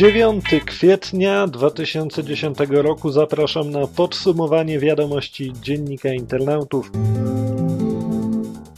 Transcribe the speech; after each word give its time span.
9 0.00 0.44
kwietnia 0.66 1.46
2010 1.46 2.58
roku 2.70 3.10
zapraszam 3.10 3.70
na 3.70 3.86
podsumowanie 3.86 4.78
wiadomości 4.78 5.52
Dziennika 5.62 6.08
Internautów. 6.08 6.90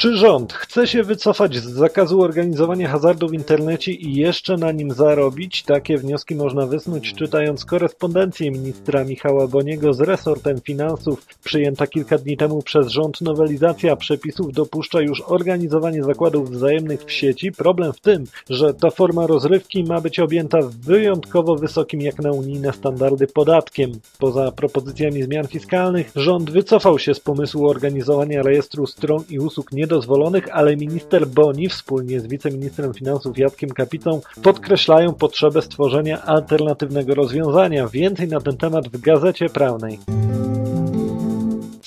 Czy 0.00 0.16
rząd 0.16 0.52
chce 0.52 0.86
się 0.86 1.02
wycofać 1.02 1.56
z 1.56 1.64
zakazu 1.64 2.22
organizowania 2.22 2.88
hazardu 2.88 3.28
w 3.28 3.34
internecie 3.34 3.92
i 3.92 4.14
jeszcze 4.14 4.56
na 4.56 4.72
nim 4.72 4.90
zarobić? 4.90 5.62
Takie 5.62 5.98
wnioski 5.98 6.34
można 6.34 6.66
wysnuć 6.66 7.14
czytając 7.14 7.64
korespondencję 7.64 8.50
ministra 8.50 9.04
Michała 9.04 9.46
Boniego 9.46 9.94
z 9.94 10.00
resortem 10.00 10.60
finansów. 10.60 11.26
Przyjęta 11.44 11.86
kilka 11.86 12.18
dni 12.18 12.36
temu 12.36 12.62
przez 12.62 12.88
rząd 12.88 13.20
nowelizacja 13.20 13.96
przepisów 13.96 14.52
dopuszcza 14.52 15.00
już 15.00 15.22
organizowanie 15.26 16.04
zakładów 16.04 16.50
wzajemnych 16.50 17.04
w 17.04 17.12
sieci. 17.12 17.52
Problem 17.52 17.92
w 17.92 18.00
tym, 18.00 18.24
że 18.50 18.74
ta 18.74 18.90
forma 18.90 19.26
rozrywki 19.26 19.84
ma 19.84 20.00
być 20.00 20.18
objęta 20.18 20.58
wyjątkowo 20.82 21.56
wysokim 21.56 22.00
jak 22.00 22.18
na 22.18 22.32
unijne 22.32 22.72
standardy 22.72 23.26
podatkiem. 23.26 23.92
Poza 24.18 24.52
propozycjami 24.52 25.22
zmian 25.22 25.46
fiskalnych 25.46 26.10
rząd 26.16 26.50
wycofał 26.50 26.98
się 26.98 27.14
z 27.14 27.20
pomysłu 27.20 27.68
organizowania 27.68 28.42
rejestru 28.42 28.86
stron 28.86 29.24
i 29.30 29.38
usług 29.38 29.72
nie 29.72 29.89
dozwolonych, 29.90 30.48
ale 30.52 30.76
minister 30.76 31.26
Boni 31.26 31.68
wspólnie 31.68 32.20
z 32.20 32.26
wiceministrem 32.26 32.94
finansów 32.94 33.38
Jackiem 33.38 33.70
Kapitą 33.70 34.20
podkreślają 34.42 35.14
potrzebę 35.14 35.62
stworzenia 35.62 36.22
alternatywnego 36.22 37.14
rozwiązania. 37.14 37.88
Więcej 37.88 38.28
na 38.28 38.40
ten 38.40 38.56
temat 38.56 38.88
w 38.88 39.00
Gazecie 39.00 39.48
Prawnej. 39.48 39.98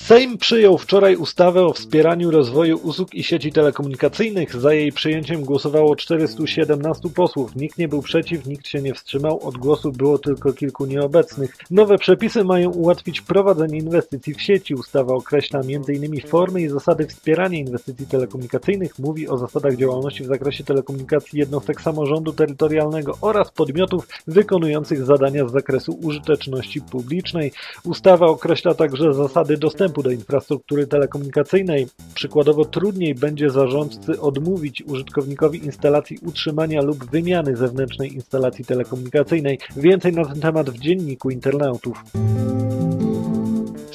Sejm 0.04 0.38
przyjął 0.38 0.78
wczoraj 0.78 1.16
ustawę 1.16 1.64
o 1.64 1.72
wspieraniu 1.72 2.30
rozwoju 2.30 2.80
usług 2.82 3.14
i 3.14 3.24
sieci 3.24 3.52
telekomunikacyjnych. 3.52 4.56
Za 4.56 4.74
jej 4.74 4.92
przyjęciem 4.92 5.44
głosowało 5.44 5.96
417 5.96 7.08
posłów. 7.08 7.56
Nikt 7.56 7.78
nie 7.78 7.88
był 7.88 8.02
przeciw, 8.02 8.46
nikt 8.46 8.68
się 8.68 8.82
nie 8.82 8.94
wstrzymał. 8.94 9.40
Od 9.42 9.56
głosu 9.56 9.92
było 9.92 10.18
tylko 10.18 10.52
kilku 10.52 10.86
nieobecnych. 10.86 11.56
Nowe 11.70 11.98
przepisy 11.98 12.44
mają 12.44 12.70
ułatwić 12.70 13.20
prowadzenie 13.20 13.78
inwestycji 13.78 14.34
w 14.34 14.42
sieci. 14.42 14.74
Ustawa 14.74 15.14
określa 15.14 15.60
m.in. 15.60 16.20
formy 16.28 16.62
i 16.62 16.68
zasady 16.68 17.06
wspierania 17.06 17.58
inwestycji 17.58 18.06
telekomunikacyjnych, 18.06 18.98
mówi 18.98 19.28
o 19.28 19.38
zasadach 19.38 19.76
działalności 19.76 20.22
w 20.22 20.26
zakresie 20.26 20.64
telekomunikacji 20.64 21.38
jednostek 21.38 21.80
samorządu 21.80 22.32
terytorialnego 22.32 23.18
oraz 23.20 23.50
podmiotów 23.50 24.08
wykonujących 24.26 25.04
zadania 25.04 25.48
z 25.48 25.52
zakresu 25.52 25.98
użyteczności 26.02 26.80
publicznej. 26.80 27.52
Ustawa 27.84 28.26
określa 28.26 28.74
także 28.74 29.14
zasady 29.14 29.56
dostępu 29.56 29.93
dostępu 29.94 30.02
do 30.02 30.10
infrastruktury 30.10 30.86
telekomunikacyjnej. 30.86 31.86
Przykładowo 32.14 32.64
trudniej 32.64 33.14
będzie 33.14 33.50
zarządcy 33.50 34.20
odmówić 34.20 34.82
użytkownikowi 34.86 35.64
instalacji 35.64 36.18
utrzymania 36.22 36.82
lub 36.82 37.10
wymiany 37.10 37.56
zewnętrznej 37.56 38.14
instalacji 38.14 38.64
telekomunikacyjnej. 38.64 39.58
Więcej 39.76 40.12
na 40.12 40.24
ten 40.24 40.40
temat 40.40 40.70
w 40.70 40.78
dzienniku 40.78 41.30
internautów 41.30 42.04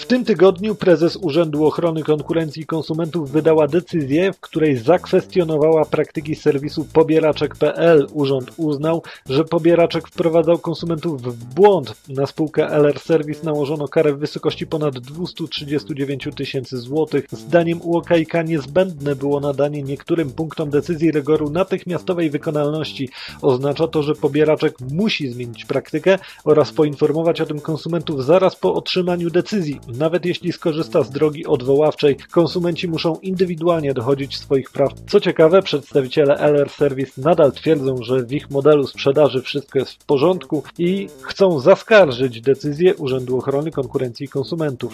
tym 0.10 0.26
tygodniu 0.26 0.76
prezes 0.76 1.16
Urzędu 1.16 1.66
Ochrony 1.66 2.04
Konkurencji 2.04 2.64
i 2.64 2.66
Konsumentów 2.66 3.32
wydała 3.32 3.68
decyzję, 3.68 4.34
w 4.34 4.40
której 4.40 4.78
zakwestionowała 4.78 5.86
praktyki 5.86 6.36
serwisu 6.36 6.86
pobieraczek.pl. 6.94 8.08
Urząd 8.14 8.52
uznał, 8.58 9.04
że 9.30 9.44
pobieraczek 9.44 10.08
wprowadzał 10.08 10.58
konsumentów 10.58 11.22
w 11.22 11.54
błąd. 11.54 11.94
Na 12.08 12.26
spółkę 12.26 12.68
LR 12.68 13.00
Service 13.00 13.46
nałożono 13.46 13.88
karę 13.88 14.14
w 14.14 14.20
wysokości 14.20 14.68
ponad 14.68 15.00
239 15.00 16.28
tysięcy 16.36 16.78
złotych. 16.78 17.26
Zdaniem 17.32 17.82
UOKiK 17.82 18.34
niezbędne 18.46 19.16
było 19.16 19.40
nadanie 19.40 19.84
niektórym 19.84 20.32
punktom 20.32 20.70
decyzji 20.70 21.12
rygoru 21.12 21.50
natychmiastowej 21.50 22.30
wykonalności. 22.30 23.10
Oznacza 23.42 23.88
to, 23.88 24.04
że 24.04 24.16
pobieraczek 24.16 24.76
musi 24.92 25.30
zmienić 25.30 25.66
praktykę 25.66 26.20
oraz 26.44 26.72
poinformować 26.72 27.42
o 27.42 27.46
tym 27.46 27.60
konsumentów 27.60 28.26
zaraz 28.26 28.56
po 28.56 28.74
otrzymaniu 28.74 29.30
decyzji. 29.30 29.80
Nawet 30.00 30.26
jeśli 30.26 30.52
skorzysta 30.52 31.04
z 31.04 31.10
drogi 31.10 31.46
odwoławczej, 31.46 32.18
konsumenci 32.32 32.88
muszą 32.88 33.16
indywidualnie 33.16 33.94
dochodzić 33.94 34.38
swoich 34.38 34.72
praw. 34.72 34.94
Co 35.08 35.20
ciekawe, 35.20 35.62
przedstawiciele 35.62 36.36
LR 36.36 36.70
Service 36.70 37.22
nadal 37.22 37.52
twierdzą, 37.52 38.04
że 38.04 38.24
w 38.24 38.34
ich 38.34 38.50
modelu 38.50 38.88
sprzedaży 38.88 39.42
wszystko 39.42 39.80
jest 39.80 39.92
w 39.92 40.06
porządku 40.06 40.64
i 40.78 41.08
chcą 41.22 41.60
zaskarżyć 41.60 42.42
decyzję 42.42 42.96
Urzędu 42.96 43.38
Ochrony 43.38 43.72
Konkurencji 43.72 44.26
i 44.26 44.30
Konsumentów. 44.30 44.94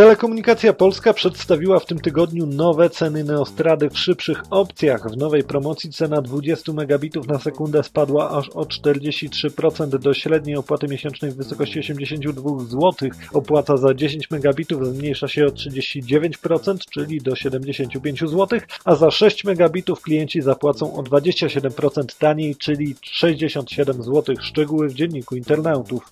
Telekomunikacja 0.00 0.72
Polska 0.72 1.12
przedstawiła 1.12 1.78
w 1.78 1.86
tym 1.86 1.98
tygodniu 1.98 2.46
nowe 2.46 2.90
ceny 2.90 3.24
Neostrady 3.24 3.90
w 3.90 3.98
szybszych 3.98 4.42
opcjach. 4.50 5.10
W 5.10 5.16
nowej 5.16 5.44
promocji 5.44 5.92
cena 5.92 6.22
20 6.22 6.72
megabitów 6.72 7.28
na 7.28 7.38
sekundę 7.38 7.82
spadła 7.82 8.30
aż 8.30 8.48
o 8.48 8.62
43% 8.62 9.98
do 9.98 10.14
średniej 10.14 10.56
opłaty 10.56 10.88
miesięcznej 10.88 11.30
w 11.30 11.36
wysokości 11.36 11.78
82 11.78 12.58
zł. 12.64 12.92
Opłata 13.32 13.76
za 13.76 13.94
10 13.94 14.30
megabitów 14.30 14.86
zmniejsza 14.86 15.28
się 15.28 15.46
o 15.46 15.48
39%, 15.48 16.78
czyli 16.90 17.20
do 17.20 17.36
75 17.36 18.20
zł, 18.20 18.60
a 18.84 18.94
za 18.94 19.10
6 19.10 19.44
megabitów 19.44 20.00
klienci 20.00 20.42
zapłacą 20.42 20.94
o 20.94 21.02
27% 21.02 22.18
taniej, 22.18 22.56
czyli 22.56 22.94
67 23.02 24.02
zł. 24.02 24.34
Szczegóły 24.40 24.88
w 24.88 24.94
dzienniku 24.94 25.36
internautów. 25.36 26.10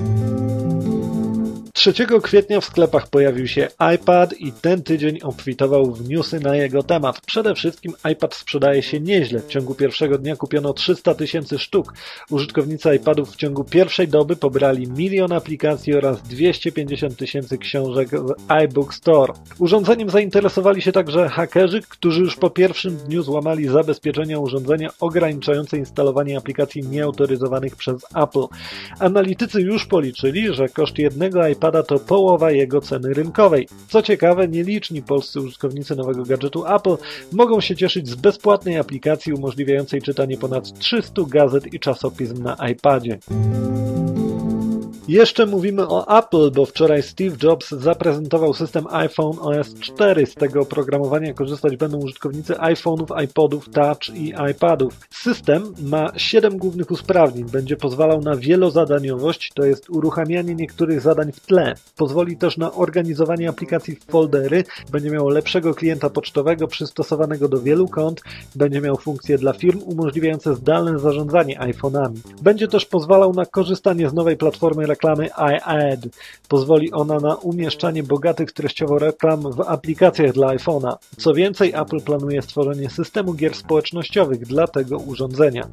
3 1.92 2.06
kwietnia 2.22 2.60
w 2.60 2.64
sklepach 2.64 3.06
pojawił 3.06 3.48
się 3.48 3.68
iPad 3.94 4.32
i 4.32 4.52
ten 4.52 4.82
tydzień 4.82 5.18
obfitował 5.22 5.92
w 5.92 6.08
newsy 6.08 6.40
na 6.40 6.56
jego 6.56 6.82
temat. 6.82 7.20
Przede 7.20 7.54
wszystkim 7.54 7.92
iPad 8.12 8.34
sprzedaje 8.34 8.82
się 8.82 9.00
nieźle. 9.00 9.40
W 9.40 9.46
ciągu 9.46 9.74
pierwszego 9.74 10.18
dnia 10.18 10.36
kupiono 10.36 10.72
300 10.72 11.14
tysięcy 11.14 11.58
sztuk. 11.58 11.94
Użytkownicy 12.30 12.94
iPadów 12.96 13.30
w 13.30 13.36
ciągu 13.36 13.64
pierwszej 13.64 14.08
doby 14.08 14.36
pobrali 14.36 14.88
milion 14.88 15.32
aplikacji 15.32 15.94
oraz 15.94 16.22
250 16.22 17.16
tysięcy 17.16 17.58
książek 17.58 18.08
z 18.08 18.32
iBook 18.48 18.94
Store. 18.94 19.32
Urządzeniem 19.58 20.10
zainteresowali 20.10 20.82
się 20.82 20.92
także 20.92 21.28
hakerzy, 21.28 21.80
którzy 21.88 22.20
już 22.20 22.36
po 22.36 22.50
pierwszym 22.50 22.96
dniu 22.96 23.22
złamali 23.22 23.68
zabezpieczenia 23.68 24.38
urządzenia 24.38 24.90
ograniczające 25.00 25.76
instalowanie 25.78 26.36
aplikacji 26.36 26.82
nieautoryzowanych 26.82 27.76
przez 27.76 28.06
Apple. 28.14 28.46
Analitycy 28.98 29.60
już 29.60 29.86
policzyli, 29.86 30.54
że 30.54 30.68
koszt 30.68 30.98
jednego 30.98 31.48
iPada 31.48 31.77
to 31.82 31.98
połowa 31.98 32.50
jego 32.50 32.80
ceny 32.80 33.14
rynkowej. 33.14 33.68
Co 33.88 34.02
ciekawe, 34.02 34.48
nieliczni 34.48 35.02
polscy 35.02 35.40
użytkownicy 35.40 35.96
nowego 35.96 36.22
gadżetu 36.22 36.66
Apple 36.66 36.96
mogą 37.32 37.60
się 37.60 37.76
cieszyć 37.76 38.08
z 38.08 38.14
bezpłatnej 38.14 38.78
aplikacji 38.78 39.32
umożliwiającej 39.32 40.02
czytanie 40.02 40.38
ponad 40.38 40.78
300 40.78 41.22
gazet 41.28 41.74
i 41.74 41.80
czasopism 41.80 42.42
na 42.42 42.56
iPadzie. 42.68 43.18
Jeszcze 45.08 45.46
mówimy 45.46 45.88
o 45.88 46.18
Apple, 46.18 46.50
bo 46.50 46.66
wczoraj 46.66 47.02
Steve 47.02 47.36
Jobs 47.42 47.70
zaprezentował 47.70 48.54
system 48.54 48.86
iPhone 48.90 49.38
OS 49.40 49.74
4. 49.80 50.26
Z 50.26 50.34
tego 50.34 50.60
oprogramowania 50.60 51.34
korzystać 51.34 51.76
będą 51.76 51.98
użytkownicy 51.98 52.54
iPhone'ów, 52.54 53.24
iPodów, 53.24 53.68
Touch 53.68 54.16
i 54.16 54.34
iPadów. 54.50 54.94
System 55.10 55.74
ma 55.82 56.12
7 56.16 56.58
głównych 56.58 56.90
usprawnień. 56.90 57.44
Będzie 57.44 57.76
pozwalał 57.76 58.20
na 58.20 58.36
wielozadaniowość, 58.36 59.52
to 59.54 59.64
jest 59.64 59.90
uruchamianie 59.90 60.54
niektórych 60.54 61.00
zadań 61.00 61.32
w 61.32 61.40
tle. 61.40 61.74
Pozwoli 61.96 62.36
też 62.36 62.56
na 62.56 62.72
organizowanie 62.72 63.48
aplikacji 63.48 63.96
w 63.96 64.04
foldery. 64.04 64.64
Będzie 64.92 65.10
miał 65.10 65.28
lepszego 65.28 65.74
klienta 65.74 66.10
pocztowego 66.10 66.66
przystosowanego 66.66 67.48
do 67.48 67.60
wielu 67.60 67.88
kont. 67.88 68.20
Będzie 68.54 68.80
miał 68.80 68.96
funkcje 68.96 69.38
dla 69.38 69.52
firm 69.52 69.80
umożliwiające 69.84 70.54
zdalne 70.54 70.98
zarządzanie 70.98 71.58
iPhone'ami. 71.58 72.16
Będzie 72.42 72.68
też 72.68 72.86
pozwalał 72.86 73.32
na 73.32 73.46
korzystanie 73.46 74.08
z 74.08 74.14
nowej 74.14 74.36
platformy 74.36 74.86
reklamy 74.98 75.26
iAd. 75.26 76.00
Pozwoli 76.48 76.92
ona 76.92 77.20
na 77.20 77.34
umieszczanie 77.34 78.02
bogatych 78.02 78.52
treściowo 78.52 78.98
reklam 78.98 79.52
w 79.52 79.60
aplikacjach 79.60 80.32
dla 80.32 80.48
iPhone'a. 80.48 80.96
Co 81.18 81.34
więcej, 81.34 81.72
Apple 81.74 82.00
planuje 82.00 82.42
stworzenie 82.42 82.90
systemu 82.90 83.34
gier 83.34 83.54
społecznościowych 83.54 84.46
dla 84.46 84.66
tego 84.66 84.98
urządzenia. 84.98 85.68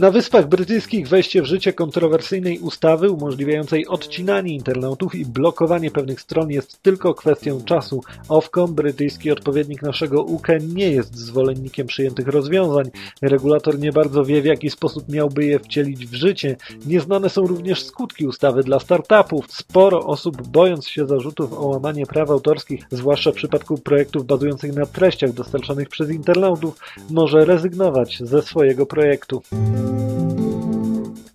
Na 0.00 0.10
Wyspach 0.10 0.48
Brytyjskich 0.48 1.08
wejście 1.08 1.42
w 1.42 1.46
życie 1.46 1.72
kontrowersyjnej 1.72 2.58
ustawy 2.58 3.10
umożliwiającej 3.10 3.86
odcinanie 3.86 4.54
internautów 4.54 5.14
i 5.14 5.26
blokowanie 5.26 5.90
pewnych 5.90 6.20
stron 6.20 6.50
jest 6.50 6.82
tylko 6.82 7.14
kwestią 7.14 7.64
czasu. 7.64 8.00
Ofcom, 8.28 8.74
brytyjski 8.74 9.30
odpowiednik 9.30 9.82
naszego 9.82 10.22
UK, 10.22 10.48
nie 10.74 10.90
jest 10.90 11.16
zwolennikiem 11.16 11.86
przyjętych 11.86 12.28
rozwiązań. 12.28 12.90
Regulator 13.22 13.78
nie 13.78 13.92
bardzo 13.92 14.24
wie, 14.24 14.42
w 14.42 14.44
jaki 14.44 14.70
sposób 14.70 15.08
miałby 15.08 15.44
je 15.44 15.58
wcielić 15.58 16.06
w 16.06 16.14
życie. 16.14 16.56
Nieznane 16.86 17.30
są 17.30 17.46
również 17.46 17.84
skutki 17.84 18.26
ustawy 18.26 18.62
dla 18.62 18.78
startupów. 18.78 19.52
Sporo 19.52 20.06
osób, 20.06 20.48
bojąc 20.48 20.88
się 20.88 21.06
zarzutów 21.06 21.52
o 21.52 21.66
łamanie 21.66 22.06
praw 22.06 22.30
autorskich, 22.30 22.84
zwłaszcza 22.90 23.32
w 23.32 23.34
przypadku 23.34 23.78
projektów 23.78 24.26
bazujących 24.26 24.74
na 24.74 24.86
treściach 24.86 25.32
dostarczanych 25.32 25.88
przez 25.88 26.10
internautów, 26.10 26.78
może 27.10 27.44
rezygnować 27.44 28.18
ze 28.20 28.42
swojego 28.42 28.86
projektu. 28.86 29.42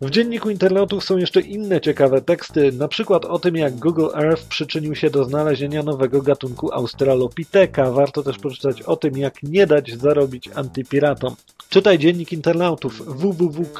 W 0.01 0.09
dzienniku 0.09 0.49
internautów 0.49 1.03
są 1.03 1.17
jeszcze 1.17 1.41
inne 1.41 1.81
ciekawe 1.81 2.21
teksty, 2.21 2.71
na 2.71 2.87
przykład 2.87 3.25
o 3.25 3.39
tym, 3.39 3.55
jak 3.55 3.75
Google 3.75 4.07
Earth 4.15 4.47
przyczynił 4.47 4.95
się 4.95 5.09
do 5.09 5.25
znalezienia 5.25 5.83
nowego 5.83 6.21
gatunku 6.21 6.73
Australopitheka. 6.73 7.91
Warto 7.91 8.23
też 8.23 8.37
poczytać 8.37 8.81
o 8.81 8.95
tym, 8.95 9.17
jak 9.17 9.43
nie 9.43 9.67
dać 9.67 9.97
zarobić 9.97 10.49
antypiratom. 10.55 11.35
Czytaj 11.69 11.99
dziennik 11.99 12.33
internautów 12.33 13.01
www.d.com.pl 13.05 13.75